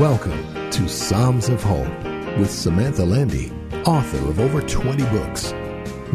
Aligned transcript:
Welcome 0.00 0.70
to 0.72 0.88
Psalms 0.88 1.48
of 1.48 1.62
Hope 1.62 1.86
with 2.36 2.50
Samantha 2.50 3.04
Landy, 3.04 3.52
author 3.86 4.16
of 4.28 4.40
over 4.40 4.60
20 4.60 5.04
books, 5.16 5.52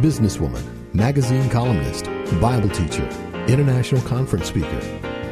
businesswoman, 0.01 0.61
magazine 0.93 1.49
columnist, 1.49 2.03
Bible 2.41 2.67
teacher, 2.67 3.07
international 3.47 4.01
conference 4.01 4.47
speaker, 4.47 4.81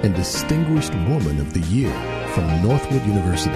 and 0.01 0.15
Distinguished 0.15 0.93
Woman 1.09 1.41
of 1.41 1.53
the 1.53 1.59
Year 1.59 1.91
from 2.33 2.47
Northwood 2.63 3.05
University. 3.05 3.51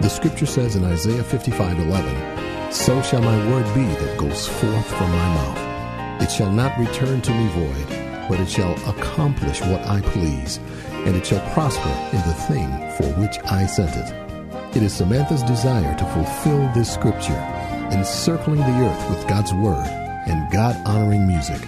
The 0.00 0.08
scripture 0.08 0.46
says 0.46 0.74
in 0.74 0.82
Isaiah 0.82 1.22
55:11, 1.22 2.72
"So 2.72 3.00
shall 3.02 3.22
my 3.22 3.38
word 3.48 3.72
be 3.76 3.84
that 3.84 4.18
goes 4.18 4.48
forth 4.48 4.86
from 4.86 5.08
my 5.12 5.34
mouth. 5.34 6.22
It 6.22 6.32
shall 6.32 6.50
not 6.50 6.76
return 6.80 7.20
to 7.20 7.30
me 7.30 7.46
void, 7.54 8.28
but 8.28 8.40
it 8.40 8.50
shall 8.50 8.74
accomplish 8.88 9.60
what 9.60 9.86
I 9.86 10.00
please, 10.00 10.58
and 11.06 11.16
it 11.16 11.26
shall 11.26 11.40
prosper 11.52 11.88
in 12.12 12.22
the 12.28 12.34
thing 12.48 12.68
for 12.96 13.06
which 13.20 13.38
I 13.44 13.66
sent 13.66 13.96
it." 13.96 14.76
It 14.76 14.82
is 14.82 14.92
Samantha's 14.92 15.42
desire 15.42 15.96
to 15.96 16.04
fulfill 16.06 16.70
this 16.74 16.92
scripture, 16.92 17.42
encircling 17.90 18.60
the 18.60 18.86
earth 18.86 19.10
with 19.10 19.26
God's 19.26 19.52
word 19.52 19.86
and 20.26 20.50
God-honoring 20.52 21.26
music, 21.26 21.60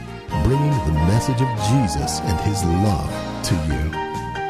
bringing 0.44 0.70
the 0.86 1.00
message 1.08 1.40
of 1.40 1.48
Jesus 1.70 2.20
and 2.20 2.40
his 2.40 2.62
love 2.64 3.10
to 3.44 3.54
you. 3.54 3.92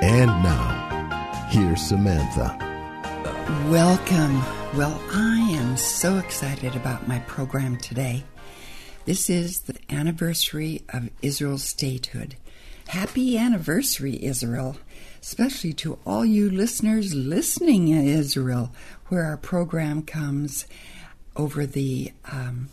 And 0.02 0.30
now, 0.42 1.46
here's 1.48 1.80
Samantha. 1.80 2.58
Welcome. 3.70 4.42
Well, 4.74 5.00
I 5.12 5.38
am 5.52 5.76
so 5.76 6.18
excited 6.18 6.74
about 6.76 7.08
my 7.08 7.20
program 7.20 7.76
today. 7.76 8.24
This 9.04 9.30
is 9.30 9.60
the 9.60 9.76
anniversary 9.90 10.82
of 10.90 11.10
Israel's 11.22 11.64
statehood. 11.64 12.36
Happy 12.92 13.38
anniversary, 13.38 14.22
Israel, 14.22 14.76
especially 15.22 15.72
to 15.72 15.98
all 16.04 16.26
you 16.26 16.50
listeners 16.50 17.14
listening 17.14 17.88
in 17.88 18.06
Israel, 18.06 18.70
where 19.08 19.24
our 19.24 19.38
program 19.38 20.02
comes 20.02 20.66
over 21.34 21.64
the 21.64 22.12
um, 22.30 22.68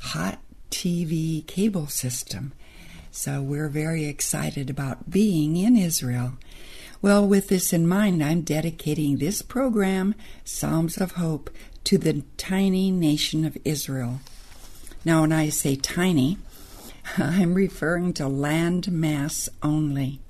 hot 0.00 0.40
TV 0.72 1.46
cable 1.46 1.86
system. 1.86 2.52
So 3.12 3.40
we're 3.40 3.68
very 3.68 4.06
excited 4.06 4.68
about 4.68 5.08
being 5.08 5.56
in 5.56 5.76
Israel. 5.76 6.32
Well, 7.00 7.24
with 7.24 7.46
this 7.46 7.72
in 7.72 7.86
mind, 7.86 8.24
I'm 8.24 8.40
dedicating 8.40 9.18
this 9.18 9.42
program, 9.42 10.16
Psalms 10.42 10.96
of 10.96 11.12
Hope, 11.12 11.50
to 11.84 11.98
the 11.98 12.24
tiny 12.36 12.90
nation 12.90 13.44
of 13.44 13.56
Israel. 13.64 14.22
Now, 15.04 15.20
when 15.20 15.30
I 15.30 15.50
say 15.50 15.76
tiny, 15.76 16.38
I'm 17.18 17.54
referring 17.54 18.12
to 18.14 18.28
land 18.28 18.90
mass 18.92 19.48
only. 19.62 20.20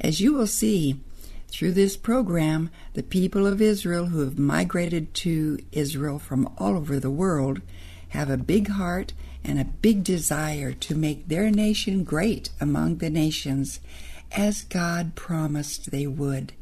As 0.00 0.20
you 0.20 0.34
will 0.34 0.46
see 0.46 1.00
through 1.48 1.72
this 1.72 1.96
program, 1.96 2.70
the 2.94 3.02
people 3.02 3.46
of 3.46 3.62
Israel 3.62 4.06
who 4.06 4.20
have 4.20 4.38
migrated 4.38 5.14
to 5.14 5.58
Israel 5.72 6.18
from 6.18 6.52
all 6.58 6.76
over 6.76 6.98
the 6.98 7.10
world 7.10 7.60
have 8.08 8.28
a 8.28 8.36
big 8.36 8.68
heart 8.68 9.12
and 9.44 9.60
a 9.60 9.64
big 9.64 10.02
desire 10.02 10.72
to 10.72 10.94
make 10.94 11.28
their 11.28 11.50
nation 11.50 12.02
great 12.02 12.50
among 12.60 12.96
the 12.96 13.10
nations, 13.10 13.80
as 14.32 14.62
God 14.64 15.14
promised 15.14 15.90
they 15.90 16.06
would. 16.06 16.52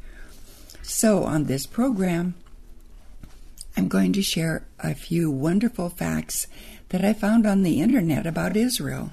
So, 0.81 1.23
on 1.23 1.45
this 1.45 1.65
program, 1.65 2.35
I'm 3.77 3.87
going 3.87 4.13
to 4.13 4.21
share 4.21 4.65
a 4.79 4.93
few 4.93 5.31
wonderful 5.31 5.89
facts 5.89 6.47
that 6.89 7.03
I 7.03 7.13
found 7.13 7.47
on 7.47 7.63
the 7.63 7.81
internet 7.81 8.27
about 8.27 8.57
Israel. 8.57 9.11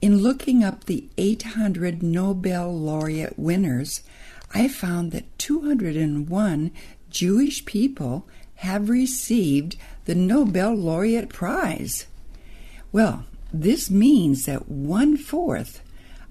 In 0.00 0.18
looking 0.18 0.64
up 0.64 0.84
the 0.84 1.08
800 1.18 2.02
Nobel 2.02 2.74
laureate 2.74 3.38
winners, 3.38 4.02
I 4.54 4.66
found 4.66 5.12
that 5.12 5.38
201 5.38 6.70
Jewish 7.10 7.64
people 7.66 8.26
have 8.56 8.88
received 8.88 9.76
the 10.06 10.14
Nobel 10.14 10.74
Laureate 10.74 11.28
Prize. 11.28 12.06
Well, 12.92 13.26
this 13.52 13.90
means 13.90 14.46
that 14.46 14.70
one 14.70 15.18
fourth 15.18 15.82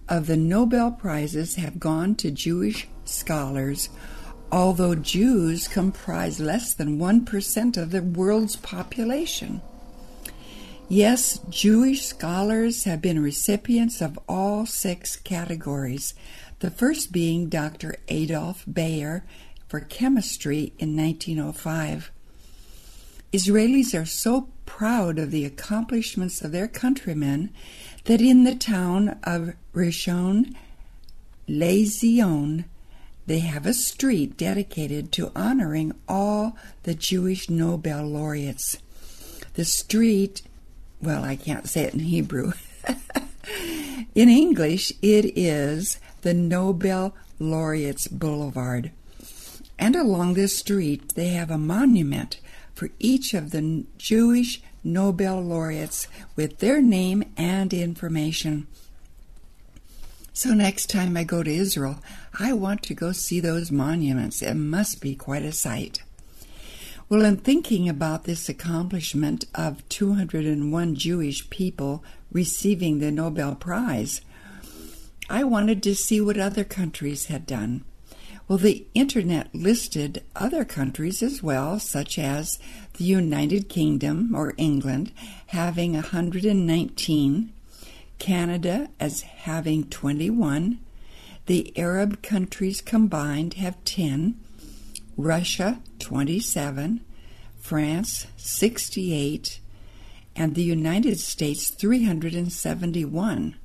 of 0.07 0.25
the 0.25 0.37
Nobel 0.37 0.91
Prizes 0.91 1.55
have 1.55 1.79
gone 1.79 2.15
to 2.15 2.31
Jewish 2.31 2.87
scholars, 3.05 3.89
although 4.51 4.95
Jews 4.95 5.67
comprise 5.67 6.39
less 6.39 6.73
than 6.73 6.97
1% 6.97 7.77
of 7.77 7.91
the 7.91 8.01
world's 8.01 8.55
population. 8.55 9.61
Yes, 10.91 11.39
Jewish 11.49 12.03
scholars 12.03 12.85
have 12.85 12.99
been 12.99 13.21
recipients 13.21 14.01
of 14.01 14.17
all 14.27 14.65
six 14.65 15.17
categories, 15.17 16.15
the 16.61 16.71
first 16.71 17.11
being 17.11 17.47
Dr. 17.47 17.97
Adolf 18.07 18.65
Baeyer 18.65 19.21
for 19.67 19.81
chemistry 19.81 20.73
in 20.79 20.97
1905. 20.97 22.09
Israelis 23.31 23.93
are 23.93 24.07
so 24.07 24.49
proud 24.65 25.19
of 25.19 25.29
the 25.29 25.45
accomplishments 25.45 26.41
of 26.41 26.51
their 26.51 26.67
countrymen 26.67 27.51
that 28.05 28.19
in 28.19 28.43
the 28.43 28.55
town 28.55 29.19
of 29.23 29.53
Rishon 29.75 30.55
LeZion, 31.47 32.65
they 33.27 33.39
have 33.39 33.67
a 33.67 33.75
street 33.75 34.37
dedicated 34.37 35.11
to 35.11 35.31
honoring 35.35 35.93
all 36.07 36.57
the 36.81 36.95
Jewish 36.95 37.47
Nobel 37.47 38.07
laureates. 38.07 38.79
The 39.53 39.65
street, 39.65 40.41
well, 41.01 41.23
I 41.23 41.35
can't 41.35 41.67
say 41.67 41.83
it 41.83 41.93
in 41.93 42.01
Hebrew. 42.01 42.53
in 44.15 44.29
English, 44.29 44.91
it 45.01 45.37
is 45.37 45.99
the 46.21 46.33
Nobel 46.33 47.15
Laureates 47.39 48.07
Boulevard. 48.07 48.91
And 49.77 49.95
along 49.95 50.33
this 50.33 50.57
street, 50.57 51.15
they 51.15 51.29
have 51.29 51.49
a 51.49 51.57
monument 51.57 52.39
for 52.75 52.89
each 52.99 53.33
of 53.33 53.51
the 53.51 53.85
Jewish 53.97 54.61
Nobel 54.83 55.41
laureates 55.41 56.07
with 56.35 56.59
their 56.59 56.81
name 56.81 57.23
and 57.35 57.73
information. 57.73 58.67
So 60.33 60.53
next 60.53 60.89
time 60.89 61.17
I 61.17 61.25
go 61.25 61.43
to 61.43 61.51
Israel, 61.53 62.01
I 62.37 62.53
want 62.53 62.83
to 62.83 62.93
go 62.93 63.11
see 63.11 63.41
those 63.41 63.71
monuments. 63.71 64.41
It 64.41 64.53
must 64.53 65.01
be 65.01 65.15
quite 65.15 65.43
a 65.43 65.51
sight. 65.51 66.01
Well, 67.09 67.25
in 67.25 67.37
thinking 67.37 67.89
about 67.89 68.25
this 68.25 68.49
accomplishment 68.49 69.45
of 69.55 69.87
201 69.89 70.93
Jewish 70.93 71.49
people 71.49 72.03
receiving 72.31 72.99
the 72.99 73.09
Nobel 73.09 73.55
Prize, 73.55 74.21
I 75.27 75.43
wanted 75.43 75.81
to 75.81 75.95
see 75.95 76.21
what 76.21 76.37
other 76.37 76.63
countries 76.63 77.25
had 77.25 77.47
done. 77.47 77.83
Well, 78.47 78.59
the 78.59 78.85
internet 78.93 79.55
listed 79.55 80.21
other 80.35 80.63
countries 80.63 81.23
as 81.23 81.41
well, 81.41 81.79
such 81.79 82.19
as 82.19 82.59
the 82.93 83.05
United 83.05 83.69
Kingdom 83.69 84.35
or 84.35 84.53
England 84.57 85.11
having 85.47 85.93
119, 85.93 87.53
Canada 88.19 88.87
as 88.99 89.21
having 89.21 89.85
21, 89.85 90.77
the 91.47 91.75
Arab 91.75 92.21
countries 92.21 92.81
combined 92.81 93.55
have 93.55 93.83
10, 93.83 94.39
Russia 95.19 95.81
27, 95.99 97.01
France 97.59 98.27
68, 98.37 99.59
and 100.33 100.55
the 100.55 100.63
United 100.63 101.19
States 101.19 101.71
371. 101.71 103.55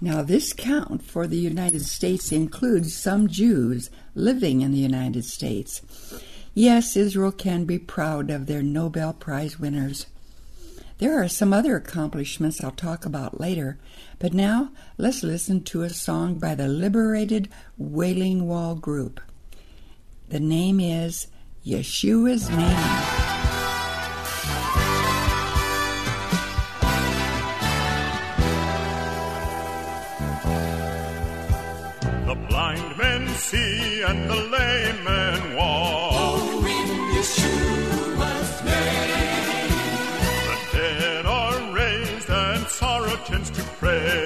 Now, 0.00 0.22
this 0.22 0.52
count 0.52 1.04
for 1.04 1.28
the 1.28 1.36
United 1.36 1.82
States 1.82 2.32
includes 2.32 2.96
some 2.96 3.28
Jews 3.28 3.90
living 4.16 4.60
in 4.60 4.72
the 4.72 4.78
United 4.78 5.24
States. 5.24 5.82
Yes, 6.52 6.96
Israel 6.96 7.30
can 7.30 7.64
be 7.64 7.78
proud 7.78 8.28
of 8.28 8.46
their 8.46 8.62
Nobel 8.62 9.12
Prize 9.12 9.60
winners. 9.60 10.06
There 10.98 11.22
are 11.22 11.28
some 11.28 11.52
other 11.52 11.76
accomplishments 11.76 12.64
I'll 12.64 12.72
talk 12.72 13.06
about 13.06 13.40
later, 13.40 13.78
but 14.18 14.34
now 14.34 14.72
let's 14.96 15.22
listen 15.22 15.62
to 15.62 15.82
a 15.82 15.90
song 15.90 16.40
by 16.40 16.56
the 16.56 16.66
Liberated 16.66 17.48
Wailing 17.76 18.48
Wall 18.48 18.74
Group. 18.74 19.20
The 20.30 20.40
name 20.40 20.78
is 20.78 21.28
Yeshua's 21.64 22.50
Name. 22.50 22.58
The 32.26 32.34
blind 32.46 32.98
men 32.98 33.26
see 33.28 34.02
and 34.02 34.28
the 34.28 34.36
lame 34.36 35.04
men 35.04 35.56
walk. 35.56 36.12
Oh, 36.12 36.66
in 36.66 36.88
Yeshua's 37.16 38.64
name. 38.64 39.70
The 40.50 40.58
dead 40.76 41.24
are 41.24 41.72
raised 41.72 42.28
and 42.28 42.66
sorrow 42.66 43.16
tends 43.24 43.48
to 43.52 43.62
pray. 43.80 44.17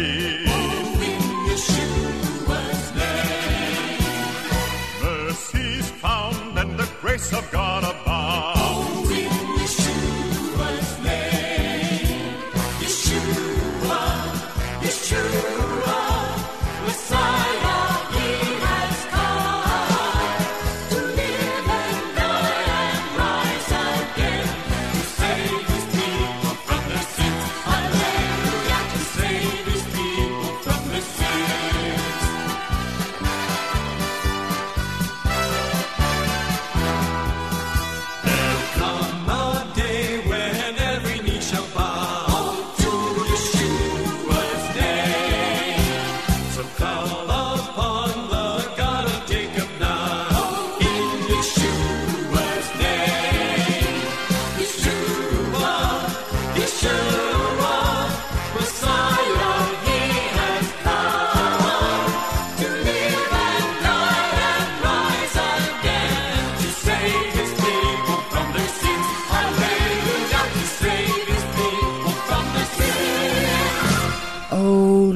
Are 0.00 0.39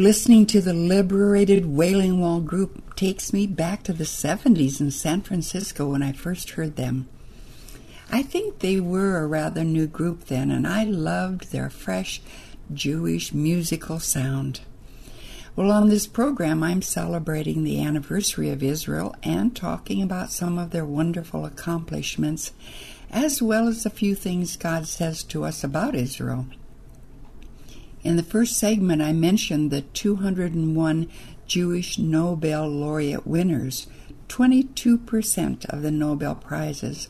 listening 0.05 0.45
to 0.45 0.61
the 0.61 0.75
Liberated 0.75 1.65
Wailing 1.65 2.21
Wall 2.21 2.39
group 2.39 2.95
takes 2.95 3.33
me 3.33 3.47
back 3.47 3.83
to 3.83 3.93
the 3.95 4.05
70s 4.05 4.79
in 4.79 4.91
San 4.91 5.23
Francisco 5.23 5.93
when 5.93 6.03
I 6.03 6.13
first 6.13 6.51
heard 6.51 6.77
them. 6.77 7.09
I 8.13 8.23
think 8.23 8.59
they 8.59 8.81
were 8.81 9.17
a 9.17 9.27
rather 9.27 9.65
new 9.65 9.87
group 9.87 10.27
then, 10.27 10.51
and 10.51 10.67
I 10.69 10.85
loved 10.85 11.53
their 11.53 11.71
fresh 11.71 12.21
Jewish 12.71 13.33
musical 13.33 13.99
sound. 13.99 14.61
Well, 15.57 15.73
on 15.73 15.89
this 15.89 16.07
program, 16.07 16.63
I'm 16.63 16.83
celebrating 16.83 17.65
the 17.65 17.83
anniversary 17.83 18.51
of 18.51 18.63
Israel 18.63 19.15
and 19.23 19.57
talking 19.57 20.03
about 20.03 20.31
some 20.31 20.59
of 20.59 20.69
their 20.69 20.85
wonderful 20.85 21.47
accomplishments, 21.47 22.53
as 23.11 23.41
well 23.41 23.69
as 23.69 23.87
a 23.87 23.91
few 23.91 24.15
things 24.15 24.59
God 24.59 24.87
says 24.87 25.25
to 25.25 25.45
us 25.47 25.65
about 25.65 25.95
Israel. 25.95 26.45
In 28.05 28.17
the 28.17 28.23
first 28.23 28.59
segment, 28.59 29.01
I 29.01 29.15
mentioned 29.15 29.71
the 29.71 29.81
201 29.81 31.09
Jewish 31.47 31.99
Nobel 31.99 32.69
laureate 32.69 33.27
winners, 33.27 33.87
22% 34.29 35.65
of 35.65 35.81
the 35.81 35.91
Nobel 35.91 36.35
Prizes. 36.35 37.09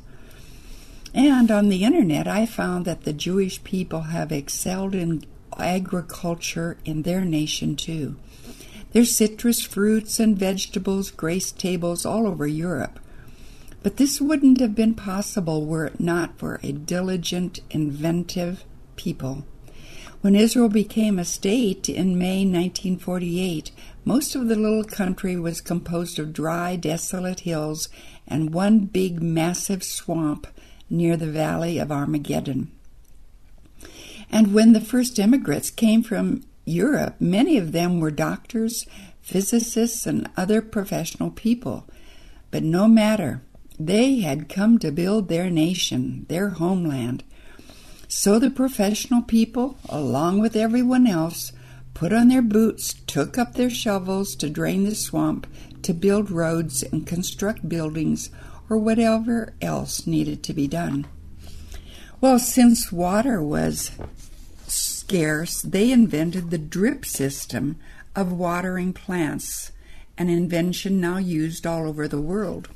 And 1.12 1.50
on 1.50 1.68
the 1.68 1.82
internet, 1.82 2.28
I 2.28 2.46
found 2.46 2.84
that 2.84 3.02
the 3.02 3.12
Jewish 3.12 3.64
people 3.64 4.02
have 4.02 4.30
excelled 4.30 4.94
in 4.94 5.24
agriculture 5.58 6.76
in 6.84 7.02
their 7.02 7.24
nation 7.24 7.74
too. 7.74 8.14
There's 8.92 9.16
citrus 9.16 9.62
fruits 9.62 10.20
and 10.20 10.38
vegetables 10.38 11.10
grace 11.10 11.50
tables 11.50 12.06
all 12.06 12.28
over 12.28 12.46
Europe. 12.46 13.00
But 13.82 13.96
this 13.96 14.20
wouldn't 14.20 14.60
have 14.60 14.76
been 14.76 14.94
possible 14.94 15.66
were 15.66 15.86
it 15.86 15.98
not 15.98 16.38
for 16.38 16.60
a 16.62 16.70
diligent, 16.70 17.58
inventive 17.70 18.64
people. 18.94 19.44
When 20.24 20.36
Israel 20.36 20.70
became 20.70 21.18
a 21.18 21.24
state 21.26 21.86
in 21.86 22.16
May 22.16 22.46
1948, 22.46 23.70
most 24.06 24.34
of 24.34 24.48
the 24.48 24.56
little 24.56 24.82
country 24.82 25.36
was 25.36 25.60
composed 25.60 26.18
of 26.18 26.32
dry, 26.32 26.76
desolate 26.76 27.40
hills 27.40 27.90
and 28.26 28.54
one 28.54 28.86
big, 28.86 29.20
massive 29.20 29.84
swamp 29.84 30.46
near 30.88 31.18
the 31.18 31.30
valley 31.30 31.76
of 31.76 31.92
Armageddon. 31.92 32.70
And 34.30 34.54
when 34.54 34.72
the 34.72 34.80
first 34.80 35.18
immigrants 35.18 35.68
came 35.68 36.02
from 36.02 36.42
Europe, 36.64 37.16
many 37.20 37.58
of 37.58 37.72
them 37.72 38.00
were 38.00 38.10
doctors, 38.10 38.86
physicists, 39.20 40.06
and 40.06 40.30
other 40.38 40.62
professional 40.62 41.32
people. 41.32 41.84
But 42.50 42.62
no 42.62 42.88
matter, 42.88 43.42
they 43.78 44.20
had 44.20 44.48
come 44.48 44.78
to 44.78 44.90
build 44.90 45.28
their 45.28 45.50
nation, 45.50 46.24
their 46.30 46.48
homeland. 46.48 47.24
So 48.16 48.38
the 48.38 48.48
professional 48.48 49.22
people, 49.22 49.76
along 49.88 50.38
with 50.38 50.54
everyone 50.54 51.04
else, 51.04 51.50
put 51.94 52.12
on 52.12 52.28
their 52.28 52.42
boots, 52.42 52.94
took 53.08 53.36
up 53.36 53.54
their 53.54 53.68
shovels 53.68 54.36
to 54.36 54.48
drain 54.48 54.84
the 54.84 54.94
swamp, 54.94 55.48
to 55.82 55.92
build 55.92 56.30
roads 56.30 56.84
and 56.84 57.08
construct 57.08 57.68
buildings, 57.68 58.30
or 58.70 58.78
whatever 58.78 59.52
else 59.60 60.06
needed 60.06 60.44
to 60.44 60.54
be 60.54 60.68
done. 60.68 61.08
Well, 62.20 62.38
since 62.38 62.92
water 62.92 63.42
was 63.42 63.90
scarce, 64.68 65.60
they 65.60 65.90
invented 65.90 66.50
the 66.50 66.56
drip 66.56 67.04
system 67.04 67.80
of 68.14 68.32
watering 68.32 68.92
plants, 68.92 69.72
an 70.16 70.28
invention 70.30 71.00
now 71.00 71.18
used 71.18 71.66
all 71.66 71.88
over 71.88 72.06
the 72.06 72.20
world. 72.20 72.68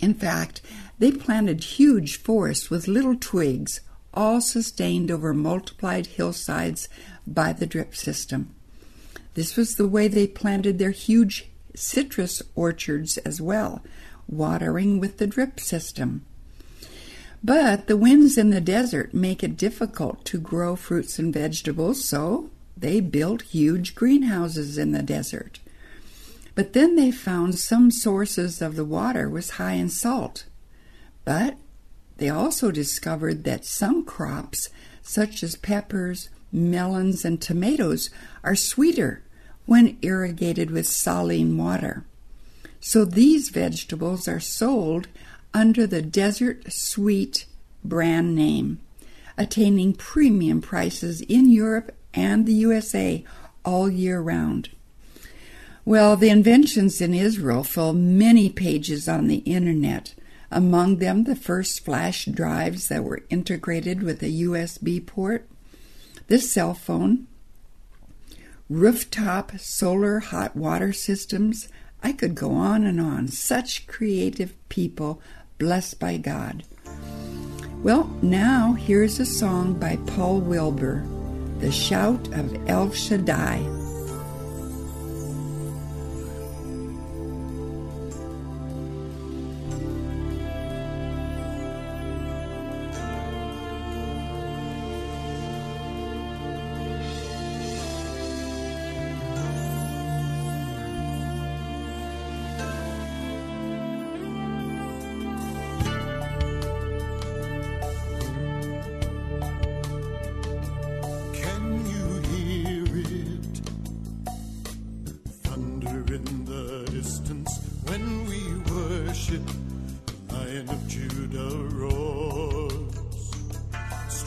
In 0.00 0.12
fact, 0.12 0.60
they 0.98 1.12
planted 1.12 1.64
huge 1.64 2.18
forests 2.18 2.68
with 2.68 2.88
little 2.88 3.16
twigs, 3.18 3.80
all 4.16 4.40
sustained 4.40 5.10
over 5.10 5.34
multiplied 5.34 6.06
hillsides 6.06 6.88
by 7.26 7.52
the 7.52 7.66
drip 7.66 7.94
system. 7.94 8.54
This 9.34 9.56
was 9.56 9.74
the 9.74 9.86
way 9.86 10.08
they 10.08 10.26
planted 10.26 10.78
their 10.78 10.90
huge 10.90 11.50
citrus 11.74 12.42
orchards 12.54 13.18
as 13.18 13.40
well, 13.40 13.84
watering 14.26 14.98
with 14.98 15.18
the 15.18 15.26
drip 15.26 15.60
system. 15.60 16.24
But 17.44 17.86
the 17.86 17.96
winds 17.96 18.38
in 18.38 18.50
the 18.50 18.60
desert 18.60 19.12
make 19.12 19.44
it 19.44 19.56
difficult 19.56 20.24
to 20.24 20.38
grow 20.38 20.74
fruits 20.74 21.18
and 21.18 21.32
vegetables, 21.32 22.04
so 22.04 22.50
they 22.76 23.00
built 23.00 23.42
huge 23.42 23.94
greenhouses 23.94 24.78
in 24.78 24.92
the 24.92 25.02
desert. 25.02 25.60
But 26.54 26.72
then 26.72 26.96
they 26.96 27.10
found 27.10 27.56
some 27.56 27.90
sources 27.90 28.62
of 28.62 28.76
the 28.76 28.84
water 28.84 29.28
was 29.28 29.50
high 29.50 29.74
in 29.74 29.90
salt. 29.90 30.46
But 31.24 31.56
they 32.18 32.28
also 32.28 32.70
discovered 32.70 33.44
that 33.44 33.64
some 33.64 34.04
crops, 34.04 34.68
such 35.02 35.42
as 35.42 35.56
peppers, 35.56 36.30
melons, 36.50 37.24
and 37.24 37.40
tomatoes, 37.40 38.10
are 38.42 38.54
sweeter 38.54 39.22
when 39.66 39.98
irrigated 40.02 40.70
with 40.70 40.86
saline 40.86 41.56
water. 41.58 42.04
So 42.80 43.04
these 43.04 43.50
vegetables 43.50 44.28
are 44.28 44.40
sold 44.40 45.08
under 45.52 45.86
the 45.86 46.02
Desert 46.02 46.72
Sweet 46.72 47.46
brand 47.84 48.34
name, 48.34 48.80
attaining 49.36 49.94
premium 49.94 50.60
prices 50.60 51.20
in 51.22 51.50
Europe 51.50 51.94
and 52.14 52.46
the 52.46 52.52
USA 52.52 53.24
all 53.64 53.90
year 53.90 54.20
round. 54.20 54.70
Well, 55.84 56.16
the 56.16 56.30
inventions 56.30 57.00
in 57.00 57.14
Israel 57.14 57.62
fill 57.62 57.92
many 57.92 58.48
pages 58.48 59.08
on 59.08 59.28
the 59.28 59.38
internet. 59.38 60.14
Among 60.50 60.96
them, 60.96 61.24
the 61.24 61.36
first 61.36 61.84
flash 61.84 62.26
drives 62.26 62.88
that 62.88 63.04
were 63.04 63.24
integrated 63.28 64.02
with 64.02 64.22
a 64.22 64.42
USB 64.42 65.04
port, 65.04 65.48
this 66.28 66.50
cell 66.50 66.74
phone, 66.74 67.26
rooftop 68.68 69.58
solar 69.58 70.20
hot 70.20 70.56
water 70.56 70.92
systems. 70.92 71.68
I 72.02 72.12
could 72.12 72.34
go 72.34 72.52
on 72.52 72.84
and 72.84 73.00
on. 73.00 73.28
Such 73.28 73.86
creative 73.86 74.54
people 74.68 75.20
blessed 75.58 75.98
by 75.98 76.16
God. 76.18 76.64
Well, 77.82 78.04
now 78.22 78.72
here's 78.72 79.20
a 79.20 79.26
song 79.26 79.74
by 79.74 79.96
Paul 80.06 80.40
Wilbur, 80.40 81.04
The 81.58 81.72
Shout 81.72 82.26
of 82.32 82.68
El 82.68 82.90
Shaddai. 82.90 83.75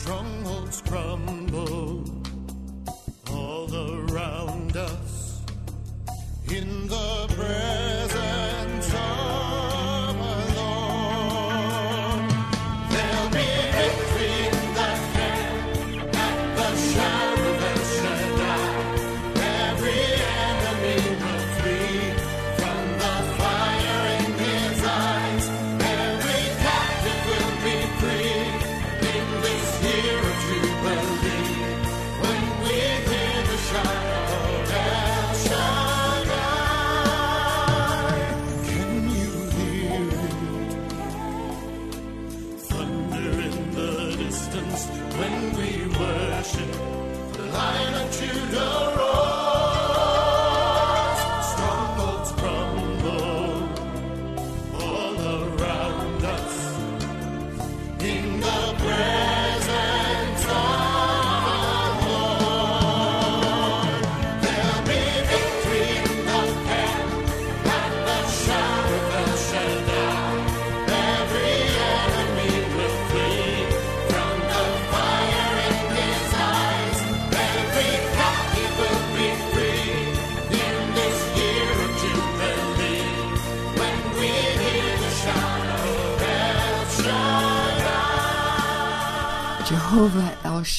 Strongholds 0.10 0.82
crumble 0.82 2.04
all 3.30 3.70
around 3.72 4.76
us. 4.76 5.44
In 6.50 6.88
the 6.88 7.28
presence 7.36 7.79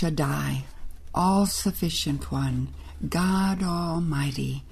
Shaddai, 0.00 0.64
all 1.14 1.44
sufficient 1.44 2.32
one, 2.32 2.68
God 3.06 3.62
Almighty. 3.62 4.64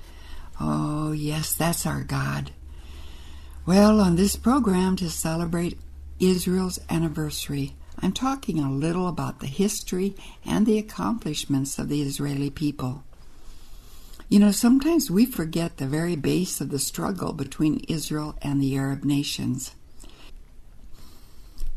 Oh, 0.58 1.12
yes, 1.12 1.52
that's 1.52 1.84
our 1.84 2.02
God. 2.02 2.52
Well, 3.66 4.00
on 4.00 4.16
this 4.16 4.36
program 4.36 4.96
to 4.96 5.10
celebrate 5.10 5.78
Israel's 6.18 6.78
anniversary, 6.88 7.74
I'm 7.98 8.12
talking 8.12 8.58
a 8.58 8.72
little 8.72 9.06
about 9.06 9.40
the 9.40 9.48
history 9.48 10.16
and 10.46 10.64
the 10.64 10.78
accomplishments 10.78 11.78
of 11.78 11.90
the 11.90 12.00
Israeli 12.00 12.48
people. 12.48 13.04
You 14.30 14.38
know, 14.38 14.50
sometimes 14.50 15.10
we 15.10 15.26
forget 15.26 15.76
the 15.76 15.86
very 15.86 16.16
base 16.16 16.58
of 16.62 16.70
the 16.70 16.78
struggle 16.78 17.34
between 17.34 17.84
Israel 17.86 18.34
and 18.40 18.62
the 18.62 18.74
Arab 18.78 19.04
nations. 19.04 19.74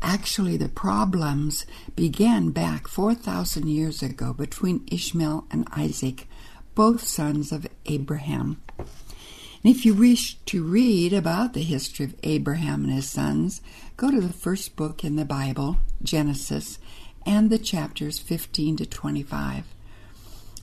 Actually, 0.04 0.56
the 0.56 0.68
problems 0.68 1.64
began 1.94 2.50
back 2.50 2.88
4,000 2.88 3.68
years 3.68 4.02
ago 4.02 4.32
between 4.32 4.86
Ishmael 4.90 5.46
and 5.48 5.68
Isaac, 5.70 6.28
both 6.74 7.06
sons 7.06 7.52
of 7.52 7.68
Abraham. 7.86 8.60
And 8.78 9.72
if 9.72 9.86
you 9.86 9.94
wish 9.94 10.38
to 10.46 10.64
read 10.64 11.12
about 11.12 11.52
the 11.52 11.62
history 11.62 12.04
of 12.04 12.16
Abraham 12.24 12.84
and 12.84 12.92
his 12.92 13.08
sons, 13.08 13.60
go 13.96 14.10
to 14.10 14.20
the 14.20 14.32
first 14.32 14.74
book 14.74 15.04
in 15.04 15.14
the 15.14 15.24
Bible, 15.24 15.76
Genesis, 16.02 16.80
and 17.24 17.48
the 17.48 17.58
chapters 17.58 18.18
15 18.18 18.78
to 18.78 18.86
25. 18.86 19.64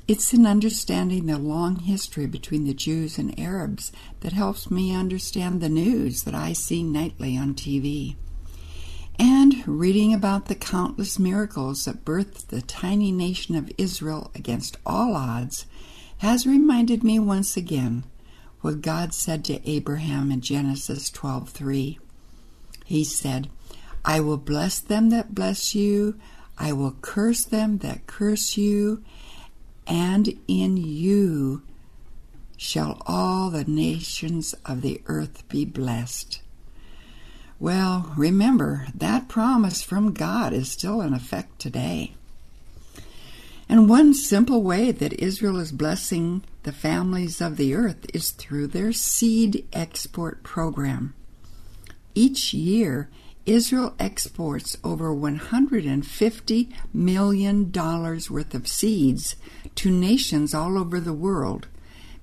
It's 0.06 0.34
in 0.34 0.46
understanding 0.46 1.28
the 1.28 1.38
long 1.38 1.78
history 1.78 2.26
between 2.26 2.66
the 2.66 2.74
Jews 2.74 3.18
and 3.18 3.40
Arabs 3.40 3.94
that 4.20 4.34
helps 4.34 4.70
me 4.70 4.94
understand 4.94 5.62
the 5.62 5.70
news 5.70 6.24
that 6.24 6.36
I 6.36 6.52
see 6.52 6.84
nightly 6.84 7.38
on 7.38 7.54
TV. 7.54 8.16
And 9.22 9.68
reading 9.68 10.14
about 10.14 10.46
the 10.46 10.56
countless 10.56 11.20
miracles 11.20 11.84
that 11.84 12.06
birthed 12.06 12.48
the 12.48 12.62
tiny 12.62 13.12
nation 13.12 13.54
of 13.56 13.70
Israel 13.78 14.32
against 14.34 14.78
all 14.86 15.14
odds 15.14 15.66
has 16.20 16.48
reminded 16.48 17.04
me 17.04 17.20
once 17.20 17.58
again 17.58 18.06
what 18.62 18.82
God 18.82 19.14
said 19.14 19.44
to 19.46 19.70
Abraham 19.70 20.32
in 20.32 20.40
Genesis 20.40 21.10
12:3. 21.10 22.00
He 22.86 23.04
said, 23.04 23.50
"I 24.06 24.22
will 24.22 24.38
bless 24.38 24.80
them 24.80 25.10
that 25.10 25.36
bless 25.36 25.76
you, 25.76 26.16
I 26.58 26.72
will 26.72 26.96
curse 27.02 27.44
them 27.44 27.80
that 27.80 28.08
curse 28.08 28.56
you, 28.56 29.04
and 29.86 30.34
in 30.48 30.78
you 30.78 31.62
shall 32.56 33.02
all 33.06 33.50
the 33.50 33.66
nations 33.66 34.56
of 34.64 34.82
the 34.82 35.02
earth 35.08 35.44
be 35.50 35.66
blessed." 35.66 36.40
Well, 37.60 38.14
remember, 38.16 38.88
that 38.96 39.28
promise 39.28 39.82
from 39.82 40.14
God 40.14 40.54
is 40.54 40.72
still 40.72 41.02
in 41.02 41.14
effect 41.14 41.60
today. 41.60 42.14
And 43.68 43.90
one 43.90 44.14
simple 44.14 44.64
way 44.64 44.92
that 44.92 45.22
Israel 45.22 45.60
is 45.60 45.74
blessing 45.74 46.44
the 46.64 46.72
families 46.72 47.42
of 47.42 47.58
the 47.58 47.76
earth 47.76 48.06
is 48.14 48.32
through 48.32 48.68
their 48.68 48.94
seed 48.94 49.68
export 49.74 50.42
program. 50.42 51.14
Each 52.16 52.54
year, 52.54 53.10
Israel 53.46 53.94
exports 54.00 54.78
over 54.84 55.14
$150 55.14 56.74
million 56.94 57.72
worth 57.72 58.54
of 58.56 58.68
seeds 58.68 59.36
to 59.76 59.92
nations 59.92 60.54
all 60.54 60.78
over 60.78 61.00
the 61.00 61.14
world, 61.14 61.68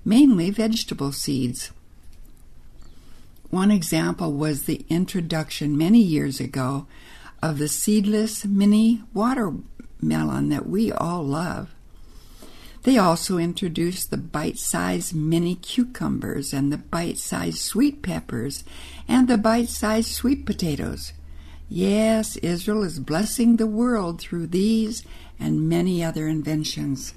mainly 0.04 0.50
vegetable 0.50 1.12
seeds. 1.12 1.72
One 3.50 3.70
example 3.70 4.32
was 4.32 4.62
the 4.62 4.84
introduction 4.88 5.78
many 5.78 6.00
years 6.00 6.40
ago 6.40 6.86
of 7.42 7.58
the 7.58 7.68
seedless 7.68 8.44
mini 8.44 9.02
watermelon 9.14 10.48
that 10.48 10.68
we 10.68 10.90
all 10.90 11.22
love. 11.22 11.72
They 12.82 12.98
also 12.98 13.38
introduced 13.38 14.10
the 14.10 14.16
bite 14.16 14.58
sized 14.58 15.14
mini 15.14 15.56
cucumbers 15.56 16.52
and 16.52 16.72
the 16.72 16.78
bite 16.78 17.18
sized 17.18 17.58
sweet 17.58 18.02
peppers 18.02 18.62
and 19.08 19.26
the 19.26 19.38
bite 19.38 19.68
sized 19.68 20.12
sweet 20.12 20.46
potatoes. 20.46 21.12
Yes, 21.68 22.36
Israel 22.36 22.84
is 22.84 23.00
blessing 23.00 23.56
the 23.56 23.66
world 23.66 24.20
through 24.20 24.46
these 24.46 25.04
and 25.38 25.68
many 25.68 26.02
other 26.04 26.28
inventions. 26.28 27.14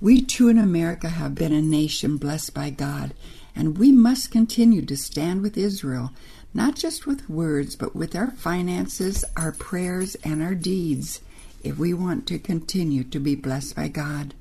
We 0.00 0.22
too 0.22 0.48
in 0.48 0.58
America 0.58 1.08
have 1.08 1.34
been 1.34 1.52
a 1.52 1.62
nation 1.62 2.16
blessed 2.16 2.52
by 2.52 2.70
God, 2.70 3.14
and 3.54 3.78
we 3.78 3.92
must 3.92 4.30
continue 4.30 4.82
to 4.86 4.96
stand 4.96 5.42
with 5.42 5.56
Israel, 5.56 6.12
not 6.54 6.76
just 6.76 7.06
with 7.06 7.28
words, 7.28 7.76
but 7.76 7.94
with 7.94 8.14
our 8.16 8.30
finances, 8.30 9.24
our 9.36 9.52
prayers, 9.52 10.14
and 10.24 10.42
our 10.42 10.54
deeds, 10.54 11.20
if 11.62 11.78
we 11.78 11.92
want 11.92 12.26
to 12.26 12.38
continue 12.38 13.04
to 13.04 13.20
be 13.20 13.34
blessed 13.34 13.76
by 13.76 13.88
God. 13.88 14.34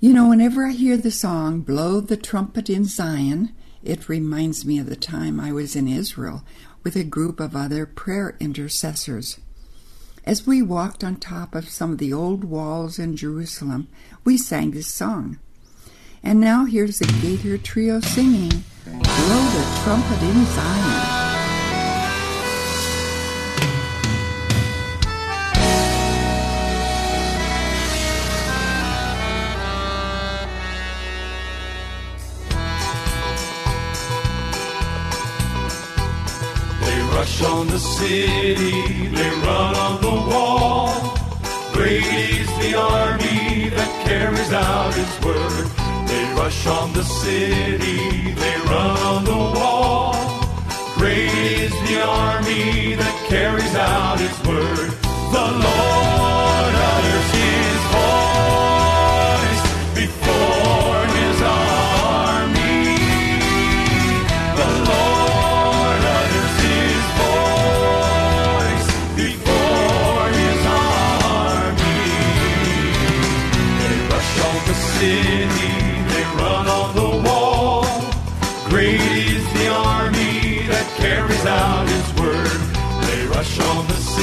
You 0.00 0.12
know, 0.12 0.28
whenever 0.28 0.66
I 0.66 0.72
hear 0.72 0.96
the 0.96 1.10
song 1.10 1.60
Blow 1.60 2.00
the 2.00 2.16
Trumpet 2.16 2.68
in 2.68 2.84
Zion, 2.84 3.52
it 3.82 4.08
reminds 4.08 4.64
me 4.64 4.78
of 4.78 4.86
the 4.86 4.96
time 4.96 5.40
I 5.40 5.52
was 5.52 5.76
in 5.76 5.88
Israel 5.88 6.44
with 6.82 6.96
a 6.96 7.04
group 7.04 7.40
of 7.40 7.56
other 7.56 7.86
prayer 7.86 8.36
intercessors. 8.38 9.38
As 10.24 10.46
we 10.46 10.60
walked 10.60 11.04
on 11.04 11.16
top 11.16 11.54
of 11.54 11.68
some 11.68 11.92
of 11.92 11.98
the 11.98 12.12
old 12.12 12.44
walls 12.44 12.98
in 12.98 13.16
Jerusalem, 13.16 13.88
we 14.24 14.36
sang 14.36 14.72
this 14.72 14.88
song. 14.88 15.38
And 16.26 16.40
now 16.40 16.64
here's 16.64 16.98
the 16.98 17.06
Gaither 17.22 17.56
Trio 17.56 18.00
singing 18.00 18.48
Blow 18.84 19.42
the 19.54 19.80
Trumpet 19.84 20.22
in 20.24 20.44
Zion. 20.44 21.02
They 36.80 37.00
rush 37.14 37.40
on 37.44 37.68
the 37.68 37.78
city, 37.78 39.06
they 39.10 39.30
run 39.46 39.76
on 39.76 40.00
the 40.00 40.10
wall. 40.10 41.16
Great 41.72 42.02
is 42.02 42.48
the 42.58 42.74
army 42.74 43.68
that 43.68 44.04
carries 44.04 44.52
out 44.52 44.92
his 44.92 45.24
word. 45.24 45.75
Rush 46.46 46.66
on 46.68 46.92
the 46.92 47.02
city, 47.02 48.32
they 48.34 48.56
run 48.66 48.96
on 48.98 49.24
the 49.24 49.58
wall. 49.58 50.14
Great 50.94 51.26
is 51.26 51.72
the 51.88 52.00
army 52.06 52.94
that 52.94 53.26
carries 53.26 53.74
out 53.74 54.20
its 54.20 54.38
word. 54.46 54.92
The 55.32 55.44
Lord 55.64 56.15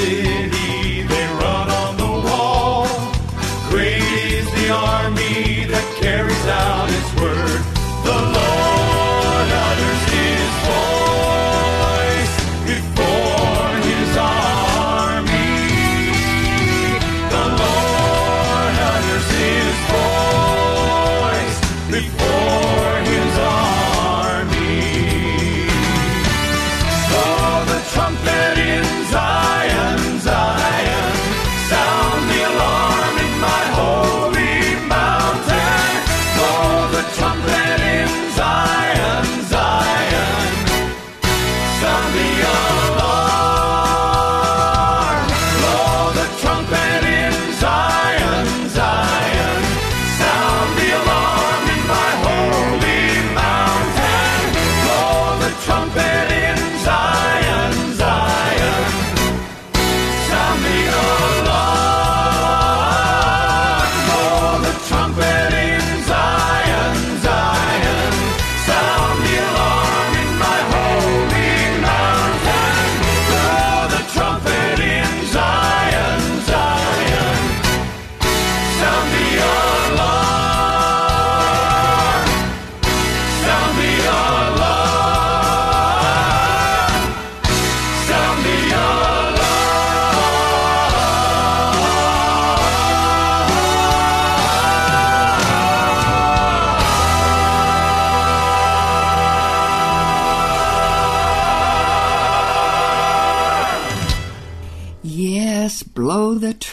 city, 0.03 0.52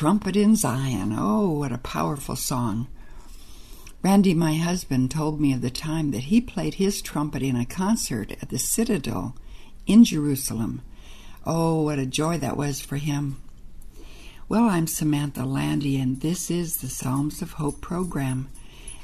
trumpet 0.00 0.34
in 0.34 0.56
Zion. 0.56 1.14
Oh, 1.14 1.50
what 1.50 1.72
a 1.72 1.76
powerful 1.76 2.34
song. 2.34 2.88
Randy, 4.02 4.32
my 4.32 4.54
husband, 4.54 5.10
told 5.10 5.38
me 5.38 5.52
of 5.52 5.60
the 5.60 5.68
time 5.68 6.10
that 6.12 6.24
he 6.32 6.40
played 6.40 6.76
his 6.76 7.02
trumpet 7.02 7.42
in 7.42 7.54
a 7.54 7.66
concert 7.66 8.32
at 8.40 8.48
the 8.48 8.58
Citadel 8.58 9.36
in 9.86 10.04
Jerusalem. 10.04 10.80
Oh, 11.44 11.82
what 11.82 11.98
a 11.98 12.06
joy 12.06 12.38
that 12.38 12.56
was 12.56 12.80
for 12.80 12.96
him. 12.96 13.42
Well, 14.48 14.70
I'm 14.70 14.86
Samantha 14.86 15.44
Landy, 15.44 16.00
and 16.00 16.22
this 16.22 16.50
is 16.50 16.78
the 16.78 16.88
Psalms 16.88 17.42
of 17.42 17.52
Hope 17.52 17.82
program. 17.82 18.48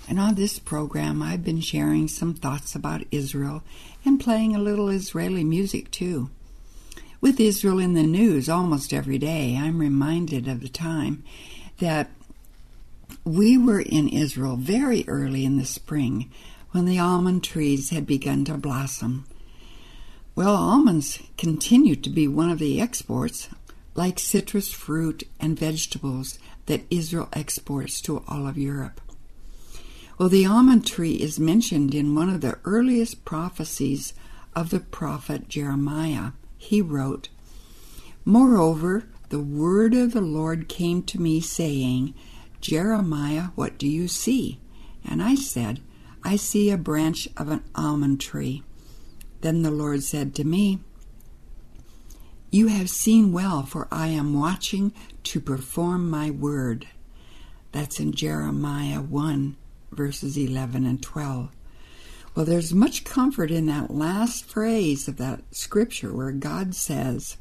And 0.09 0.19
on 0.19 0.35
this 0.35 0.59
program, 0.59 1.23
I've 1.23 1.45
been 1.45 1.61
sharing 1.61 2.09
some 2.09 2.33
thoughts 2.33 2.75
about 2.75 3.05
Israel 3.11 3.63
and 4.03 4.19
playing 4.19 4.57
a 4.57 4.59
little 4.59 4.89
Israeli 4.89 5.45
music 5.45 5.91
too. 5.91 6.31
With 7.21 7.41
Israel 7.41 7.79
in 7.79 7.95
the 7.95 8.03
news 8.03 8.49
almost 8.49 8.93
every 8.93 9.19
day, 9.19 9.57
I'm 9.57 9.79
reminded 9.79 10.47
of 10.47 10.61
the 10.61 10.69
time 10.69 11.25
that 11.79 12.11
we 13.25 13.57
were 13.57 13.81
in 13.81 14.09
Israel 14.09 14.57
very 14.57 15.05
early 15.09 15.45
in 15.45 15.57
the 15.57 15.65
spring 15.65 16.31
when 16.73 16.85
the 16.85 16.99
almond 16.99 17.43
trees 17.43 17.91
had 17.91 18.07
begun 18.07 18.45
to 18.45 18.55
blossom. 18.55 19.25
Well, 20.35 20.55
almonds 20.55 21.21
continue 21.39 21.97
to 21.97 22.11
be 22.11 22.29
one 22.29 22.51
of 22.51 22.59
the 22.59 22.81
exports, 22.81 23.49
like 23.95 24.19
citrus 24.19 24.71
fruit 24.71 25.23
and 25.41 25.59
vegetables 25.59 26.39
that 26.67 26.85
Israel 26.91 27.29
exports 27.33 28.03
to 28.03 28.23
all 28.29 28.47
of 28.47 28.59
Europe. 28.59 29.01
Well, 30.19 30.29
the 30.29 30.45
almond 30.45 30.87
tree 30.87 31.15
is 31.15 31.41
mentioned 31.41 31.95
in 31.95 32.15
one 32.15 32.29
of 32.29 32.43
the 32.43 32.59
earliest 32.65 33.25
prophecies 33.25 34.13
of 34.55 34.71
the 34.71 34.81
prophet 34.81 35.49
Jeremiah. 35.49 36.33
He 36.67 36.83
wrote, 36.83 37.29
Moreover, 38.25 39.05
the 39.29 39.39
word 39.39 39.95
of 39.95 40.13
the 40.13 40.21
Lord 40.21 40.69
came 40.69 41.05
to 41.05 41.21
me, 41.21 41.41
saying, 41.41 42.13
Jeremiah, 42.61 43.51
what 43.55 43.79
do 43.79 43.87
you 43.87 44.09
see? 44.09 44.59
And 45.05 45.23
I 45.23 45.37
said, 45.37 45.81
I 46.25 46.35
see 46.35 46.71
a 46.71 46.77
branch 46.77 47.29
of 47.37 47.51
an 47.51 47.63
almond 47.77 48.21
tree. 48.21 48.65
Then 49.43 49.63
the 49.63 49.71
Lord 49.71 50.03
said 50.03 50.35
to 50.35 50.45
me, 50.45 50.81
You 52.51 52.67
have 52.67 52.91
seen 52.91 53.33
well, 53.33 53.63
for 53.63 53.87
I 53.93 54.09
am 54.09 54.35
watching 54.35 54.93
to 55.23 55.41
perform 55.41 56.11
my 56.11 56.33
word. 56.33 56.89
That's 57.71 58.01
in 58.01 58.11
Jeremiah 58.11 59.01
1, 59.01 59.57
verses 59.93 60.37
11 60.37 60.85
and 60.85 61.01
12. 61.01 61.49
Well, 62.37 62.45
there's 62.45 62.75
much 62.75 63.05
comfort 63.05 63.51
in 63.51 63.65
that 63.65 63.91
last 63.91 64.45
phrase 64.45 65.09
of 65.09 65.17
that 65.17 65.41
scripture 65.53 66.13
where 66.15 66.33
God 66.33 66.75
says, 66.75 67.39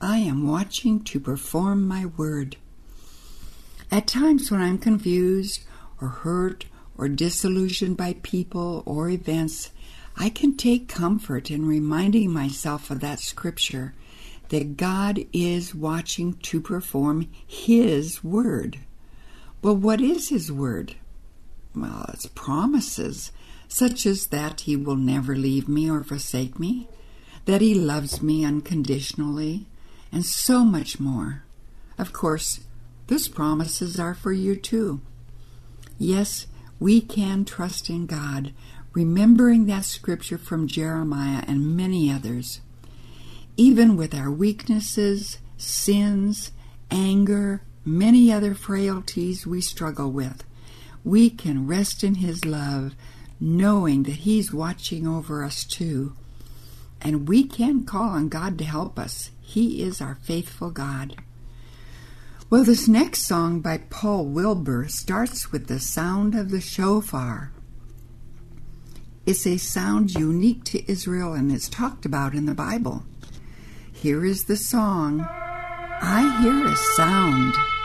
I 0.00 0.16
am 0.20 0.48
watching 0.48 1.04
to 1.04 1.20
perform 1.20 1.86
my 1.86 2.06
word. 2.06 2.56
At 3.90 4.06
times 4.06 4.50
when 4.50 4.62
I'm 4.62 4.78
confused 4.78 5.60
or 6.00 6.08
hurt 6.08 6.64
or 6.96 7.10
disillusioned 7.10 7.98
by 7.98 8.14
people 8.22 8.82
or 8.86 9.10
events, 9.10 9.72
I 10.16 10.30
can 10.30 10.56
take 10.56 10.88
comfort 10.88 11.50
in 11.50 11.68
reminding 11.68 12.32
myself 12.32 12.90
of 12.90 13.00
that 13.00 13.20
scripture 13.20 13.92
that 14.48 14.78
God 14.78 15.26
is 15.34 15.74
watching 15.74 16.32
to 16.32 16.62
perform 16.62 17.28
His 17.46 18.24
word. 18.24 18.78
Well, 19.60 19.76
what 19.76 20.00
is 20.00 20.30
His 20.30 20.50
word? 20.50 20.94
well, 21.74 22.06
it's 22.12 22.26
promises, 22.26 23.32
such 23.68 24.06
as 24.06 24.28
that 24.28 24.62
He 24.62 24.76
will 24.76 24.96
never 24.96 25.36
leave 25.36 25.68
me 25.68 25.90
or 25.90 26.02
forsake 26.02 26.58
me, 26.58 26.88
that 27.44 27.60
He 27.60 27.74
loves 27.74 28.22
me 28.22 28.44
unconditionally, 28.44 29.66
and 30.10 30.24
so 30.24 30.64
much 30.64 30.98
more. 30.98 31.44
Of 31.98 32.12
course, 32.12 32.60
these 33.08 33.28
promises 33.28 34.00
are 34.00 34.14
for 34.14 34.32
you 34.32 34.56
too. 34.56 35.00
Yes, 35.98 36.46
we 36.80 37.00
can 37.00 37.44
trust 37.44 37.90
in 37.90 38.06
God, 38.06 38.52
remembering 38.92 39.66
that 39.66 39.84
scripture 39.84 40.38
from 40.38 40.66
Jeremiah 40.66 41.44
and 41.46 41.76
many 41.76 42.10
others. 42.10 42.60
Even 43.56 43.96
with 43.96 44.14
our 44.14 44.30
weaknesses, 44.30 45.38
sins, 45.56 46.52
anger, 46.90 47.62
many 47.84 48.32
other 48.32 48.54
frailties 48.54 49.46
we 49.46 49.60
struggle 49.60 50.10
with, 50.10 50.44
we 51.04 51.30
can 51.30 51.66
rest 51.66 52.04
in 52.04 52.16
His 52.16 52.44
love, 52.44 52.94
knowing 53.40 54.04
that 54.04 54.16
He's 54.26 54.52
watching 54.52 55.06
over 55.06 55.44
us 55.44 55.64
too. 55.64 56.14
And 57.00 57.28
we 57.28 57.44
can 57.44 57.84
call 57.84 58.10
on 58.10 58.28
God 58.28 58.58
to 58.58 58.64
help 58.64 58.98
us. 58.98 59.30
He 59.40 59.82
is 59.82 60.00
our 60.00 60.16
faithful 60.22 60.70
God. 60.70 61.16
Well, 62.50 62.64
this 62.64 62.88
next 62.88 63.26
song 63.26 63.60
by 63.60 63.78
Paul 63.90 64.24
Wilbur 64.26 64.88
starts 64.88 65.52
with 65.52 65.66
the 65.66 65.78
sound 65.78 66.34
of 66.34 66.50
the 66.50 66.60
shofar. 66.60 67.52
It's 69.26 69.46
a 69.46 69.58
sound 69.58 70.14
unique 70.14 70.64
to 70.64 70.90
Israel 70.90 71.34
and 71.34 71.52
it's 71.52 71.68
talked 71.68 72.06
about 72.06 72.34
in 72.34 72.46
the 72.46 72.54
Bible. 72.54 73.04
Here 73.92 74.24
is 74.24 74.44
the 74.44 74.56
song 74.56 75.20
I 75.20 76.40
Hear 76.40 76.66
a 76.66 76.76
Sound. 76.76 77.77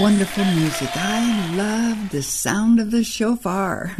Wonderful 0.00 0.44
music. 0.44 0.90
I 0.94 1.54
love 1.54 2.10
the 2.10 2.22
sound 2.22 2.80
of 2.80 2.90
the 2.90 3.04
shofar. 3.04 3.96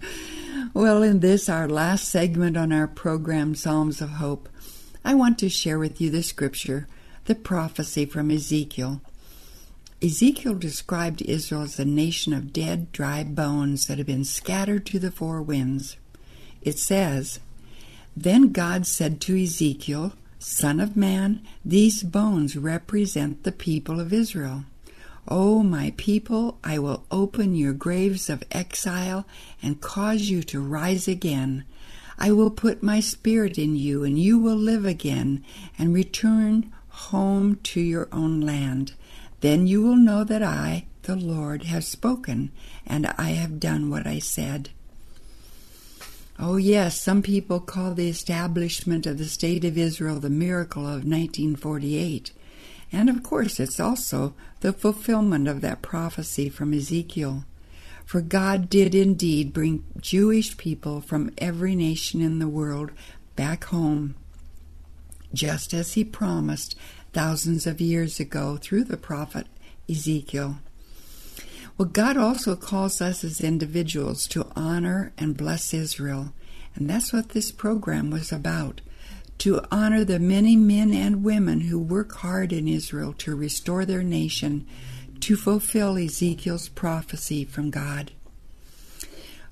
well, 0.74 1.02
in 1.02 1.20
this, 1.20 1.48
our 1.48 1.68
last 1.68 2.08
segment 2.08 2.56
on 2.56 2.72
our 2.72 2.86
program, 2.86 3.54
Psalms 3.56 4.00
of 4.00 4.10
Hope, 4.10 4.48
I 5.04 5.14
want 5.14 5.38
to 5.40 5.48
share 5.48 5.78
with 5.78 6.00
you 6.00 6.10
the 6.10 6.22
scripture, 6.22 6.86
the 7.24 7.34
prophecy 7.34 8.06
from 8.06 8.30
Ezekiel. 8.30 9.00
Ezekiel 10.00 10.54
described 10.54 11.22
Israel 11.22 11.62
as 11.62 11.80
a 11.80 11.84
nation 11.84 12.32
of 12.32 12.52
dead, 12.52 12.92
dry 12.92 13.24
bones 13.24 13.86
that 13.86 13.98
have 13.98 14.06
been 14.06 14.24
scattered 14.24 14.86
to 14.86 15.00
the 15.00 15.10
four 15.10 15.42
winds. 15.42 15.96
It 16.62 16.78
says, 16.78 17.40
Then 18.16 18.52
God 18.52 18.86
said 18.86 19.20
to 19.22 19.42
Ezekiel, 19.42 20.12
Son 20.38 20.78
of 20.78 20.96
man, 20.96 21.40
these 21.64 22.04
bones 22.04 22.56
represent 22.56 23.42
the 23.42 23.50
people 23.50 23.98
of 23.98 24.12
Israel. 24.12 24.64
O 25.30 25.62
my 25.62 25.92
people, 25.98 26.58
I 26.64 26.78
will 26.78 27.04
open 27.10 27.54
your 27.54 27.74
graves 27.74 28.30
of 28.30 28.42
exile 28.50 29.26
and 29.62 29.80
cause 29.80 30.22
you 30.22 30.42
to 30.44 30.60
rise 30.60 31.06
again. 31.06 31.64
I 32.18 32.32
will 32.32 32.50
put 32.50 32.82
my 32.82 33.00
spirit 33.00 33.58
in 33.58 33.76
you, 33.76 34.04
and 34.04 34.18
you 34.18 34.38
will 34.38 34.56
live 34.56 34.86
again 34.86 35.44
and 35.78 35.94
return 35.94 36.72
home 36.88 37.56
to 37.62 37.80
your 37.80 38.08
own 38.10 38.40
land. 38.40 38.94
Then 39.40 39.66
you 39.66 39.82
will 39.82 39.96
know 39.96 40.24
that 40.24 40.42
I, 40.42 40.86
the 41.02 41.14
Lord, 41.14 41.64
have 41.64 41.84
spoken, 41.84 42.50
and 42.86 43.06
I 43.18 43.30
have 43.30 43.60
done 43.60 43.90
what 43.90 44.06
I 44.06 44.18
said. 44.18 44.70
Oh, 46.40 46.56
yes, 46.56 47.00
some 47.00 47.20
people 47.20 47.60
call 47.60 47.94
the 47.94 48.08
establishment 48.08 49.06
of 49.06 49.18
the 49.18 49.26
State 49.26 49.64
of 49.64 49.76
Israel 49.76 50.20
the 50.20 50.30
miracle 50.30 50.82
of 50.82 51.04
1948. 51.04 52.32
And 52.90 53.10
of 53.10 53.22
course, 53.22 53.60
it's 53.60 53.78
also 53.78 54.34
the 54.60 54.72
fulfillment 54.72 55.46
of 55.48 55.60
that 55.60 55.82
prophecy 55.82 56.48
from 56.48 56.72
Ezekiel. 56.72 57.44
For 58.04 58.22
God 58.22 58.70
did 58.70 58.94
indeed 58.94 59.52
bring 59.52 59.84
Jewish 60.00 60.56
people 60.56 61.02
from 61.02 61.30
every 61.36 61.74
nation 61.74 62.22
in 62.22 62.38
the 62.38 62.48
world 62.48 62.90
back 63.36 63.64
home, 63.64 64.14
just 65.34 65.74
as 65.74 65.92
he 65.92 66.04
promised 66.04 66.74
thousands 67.12 67.66
of 67.66 67.80
years 67.80 68.18
ago 68.18 68.56
through 68.56 68.84
the 68.84 68.96
prophet 68.96 69.46
Ezekiel. 69.90 70.58
Well, 71.76 71.88
God 71.88 72.16
also 72.16 72.56
calls 72.56 73.00
us 73.00 73.22
as 73.22 73.40
individuals 73.40 74.26
to 74.28 74.50
honor 74.56 75.12
and 75.18 75.36
bless 75.36 75.74
Israel, 75.74 76.32
and 76.74 76.88
that's 76.88 77.12
what 77.12 77.30
this 77.30 77.52
program 77.52 78.10
was 78.10 78.32
about 78.32 78.80
to 79.38 79.62
honor 79.70 80.04
the 80.04 80.18
many 80.18 80.56
men 80.56 80.92
and 80.92 81.24
women 81.24 81.60
who 81.62 81.78
work 81.78 82.12
hard 82.16 82.52
in 82.52 82.66
Israel 82.66 83.12
to 83.18 83.36
restore 83.36 83.84
their 83.84 84.02
nation, 84.02 84.66
to 85.20 85.36
fulfill 85.36 85.96
Ezekiel's 85.96 86.68
prophecy 86.68 87.44
from 87.44 87.70
God. 87.70 88.10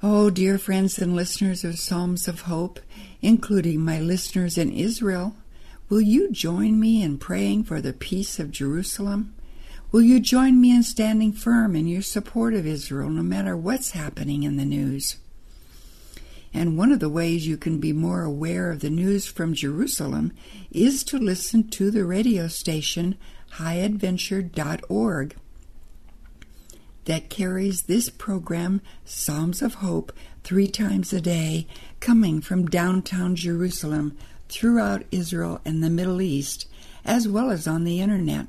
Oh, 0.03 0.29
dear 0.29 0.59
friends 0.59 0.99
and 0.99 1.17
listeners 1.17 1.65
of 1.65 1.79
Psalms 1.79 2.29
of 2.29 2.43
Hope, 2.43 2.81
including 3.23 3.81
my 3.81 3.99
listeners 3.99 4.59
in 4.59 4.71
Israel, 4.71 5.37
will 5.89 6.01
you 6.01 6.31
join 6.31 6.79
me 6.79 7.03
in 7.03 7.19
praying 7.19 7.65
for 7.65 7.81
the 7.81 7.93
peace 7.93 8.39
of 8.39 8.51
Jerusalem? 8.51 9.35
Will 9.93 10.03
you 10.03 10.21
join 10.21 10.61
me 10.61 10.75
in 10.75 10.83
standing 10.83 11.33
firm 11.33 11.75
in 11.75 11.87
your 11.87 12.03
support 12.03 12.55
of 12.55 12.67
Israel 12.67 13.09
no 13.09 13.23
matter 13.23 13.57
what's 13.57 13.93
happening 13.93 14.43
in 14.43 14.57
the 14.57 14.65
news? 14.65 15.17
And 16.57 16.79
one 16.79 16.91
of 16.91 17.01
the 17.01 17.11
ways 17.11 17.47
you 17.47 17.59
can 17.59 17.81
be 17.81 17.93
more 17.93 18.23
aware 18.23 18.71
of 18.71 18.81
the 18.81 18.89
news 18.89 19.27
from 19.27 19.53
Jerusalem 19.53 20.33
is 20.71 21.05
to 21.05 21.19
listen 21.19 21.69
to 21.69 21.91
the 21.91 22.07
radio 22.07 22.49
station 22.49 23.19
highadventure.org 23.57 25.37
that 27.05 27.29
carries 27.29 27.83
this 27.83 28.09
program, 28.09 28.81
Psalms 29.05 29.61
of 29.61 29.75
Hope, 29.75 30.15
three 30.45 30.67
times 30.67 31.13
a 31.13 31.21
day, 31.21 31.67
coming 32.01 32.41
from 32.41 32.65
downtown 32.65 33.37
Jerusalem 33.37 34.17
throughout 34.49 35.05
Israel 35.11 35.61
and 35.67 35.85
the 35.85 35.91
Middle 35.91 36.23
East, 36.23 36.67
as 37.05 37.29
well 37.29 37.51
as 37.51 37.67
on 37.67 37.85
the 37.85 38.01
internet. 38.01 38.47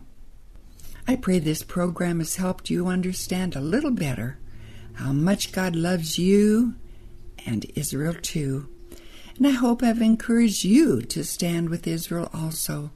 I 1.06 1.18
pray 1.18 1.40
this 1.40 1.62
program 1.62 2.20
has 2.20 2.38
helped 2.38 2.70
you 2.70 2.88
understand 2.88 3.54
a 3.54 3.60
little 3.60 3.92
better 3.92 4.38
how 4.94 5.12
much 5.12 5.52
God 5.52 5.76
loves 5.76 6.18
you 6.18 6.76
and 7.48 7.66
Israel 7.74 8.14
too. 8.14 8.68
And 9.38 9.48
I 9.48 9.52
hope 9.52 9.82
I've 9.82 10.02
encouraged 10.02 10.64
you 10.64 11.02
to 11.02 11.24
stand 11.24 11.70
with 11.70 11.88
Israel 11.88 12.30
also. 12.34 12.92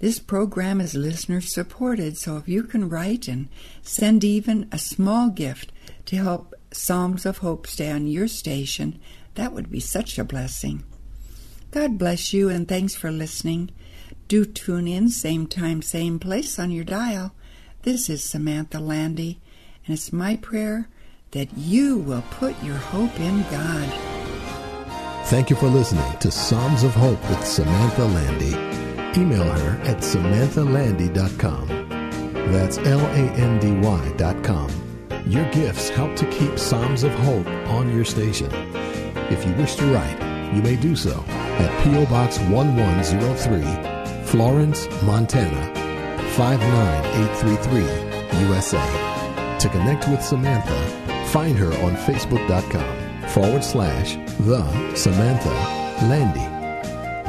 This 0.00 0.18
program 0.20 0.80
is 0.80 0.94
listener 0.94 1.40
supported, 1.40 2.16
so 2.16 2.36
if 2.36 2.48
you 2.48 2.62
can 2.62 2.88
write 2.88 3.26
and 3.26 3.48
send 3.82 4.24
even 4.24 4.68
a 4.70 4.78
small 4.78 5.28
gift 5.28 5.72
to 6.06 6.16
help 6.16 6.54
Psalms 6.72 7.26
of 7.26 7.38
Hope 7.38 7.66
stay 7.66 7.90
on 7.90 8.06
your 8.06 8.28
station, 8.28 9.00
that 9.34 9.52
would 9.52 9.70
be 9.70 9.80
such 9.80 10.18
a 10.18 10.24
blessing. 10.24 10.84
God 11.72 11.98
bless 11.98 12.32
you 12.32 12.48
and 12.48 12.66
thanks 12.66 12.94
for 12.94 13.10
listening. 13.10 13.70
Do 14.28 14.44
tune 14.44 14.86
in, 14.86 15.08
same 15.08 15.46
time, 15.46 15.82
same 15.82 16.18
place 16.18 16.58
on 16.58 16.70
your 16.70 16.84
dial. 16.84 17.34
This 17.82 18.08
is 18.08 18.22
Samantha 18.22 18.78
Landy, 18.78 19.40
and 19.84 19.94
it's 19.94 20.12
my 20.12 20.36
prayer 20.36 20.88
that 21.32 21.48
you 21.56 21.98
will 21.98 22.22
put 22.30 22.60
your 22.62 22.76
hope 22.76 23.18
in 23.20 23.42
God. 23.50 23.92
Thank 25.26 25.50
you 25.50 25.56
for 25.56 25.68
listening 25.68 26.10
to 26.20 26.30
Psalms 26.30 26.82
of 26.82 26.94
Hope 26.94 27.20
with 27.28 27.46
Samantha 27.46 28.04
Landy. 28.04 28.54
Email 29.20 29.44
her 29.44 29.78
at 29.82 29.98
samanthalandy.com. 29.98 31.68
That's 32.52 32.78
L 32.78 33.00
A 33.00 33.30
N 33.36 33.58
D 33.58 33.72
Y.com. 33.72 34.70
Your 35.26 35.44
gifts 35.50 35.90
help 35.90 36.16
to 36.16 36.24
keep 36.30 36.58
Psalms 36.58 37.02
of 37.02 37.12
Hope 37.12 37.46
on 37.68 37.94
your 37.94 38.06
station. 38.06 38.50
If 39.30 39.44
you 39.44 39.52
wish 39.54 39.74
to 39.76 39.84
write, 39.92 40.18
you 40.54 40.62
may 40.62 40.76
do 40.76 40.96
so 40.96 41.22
at 41.28 41.84
P.O. 41.84 42.06
Box 42.06 42.38
1103, 42.38 44.24
Florence, 44.24 44.88
Montana 45.02 45.74
59833, 46.36 48.40
USA. 48.46 48.80
To 49.58 49.68
connect 49.68 50.08
with 50.08 50.22
Samantha, 50.22 50.87
find 51.32 51.58
her 51.58 51.72
on 51.84 51.94
Facebook.com 51.96 53.28
forward 53.28 53.62
slash 53.62 54.14
The 54.40 54.94
Samantha 54.94 55.50
Landy. 56.08 56.46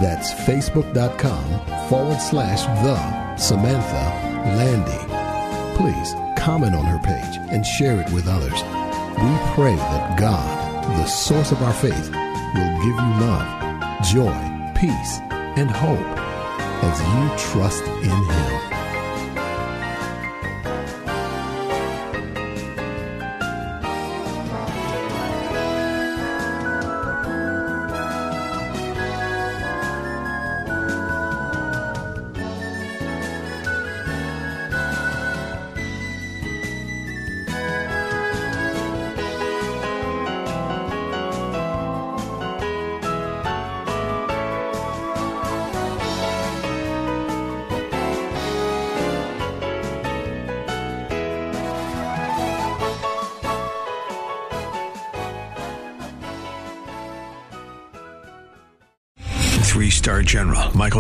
That's 0.02 0.34
Facebook.com 0.34 1.90
forward 1.90 2.22
slash 2.22 2.64
The 2.84 3.36
Samantha 3.36 4.56
Landy. 4.56 5.06
Please 5.78 6.14
comment 6.38 6.76
on 6.76 6.86
her 6.86 7.00
page 7.00 7.38
and 7.52 7.66
share 7.66 8.00
it 8.00 8.12
with 8.12 8.28
others. 8.28 8.54
We 8.54 9.54
pray 9.54 9.76
that 9.76 10.18
God, 10.18 10.84
the 10.98 11.06
source 11.06 11.52
of 11.52 11.62
our 11.62 11.74
faith, 11.74 12.10
will 12.10 12.76
give 12.84 12.96
you 12.96 13.12
love, 13.20 14.04
joy, 14.04 14.72
peace, 14.80 15.20
and 15.60 15.70
hope 15.70 16.00
as 16.84 17.00
you 17.02 17.52
trust 17.52 17.84
in 17.84 18.10
Him. 18.10 18.69